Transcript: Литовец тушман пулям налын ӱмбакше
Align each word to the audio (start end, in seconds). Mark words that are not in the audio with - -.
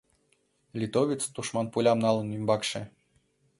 Литовец 0.79 1.21
тушман 1.33 1.67
пулям 1.73 1.99
налын 2.05 2.27
ӱмбакше 2.37 2.81